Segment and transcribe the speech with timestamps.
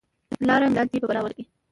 [0.47, 1.43] لار میله دې په بلا ولګي.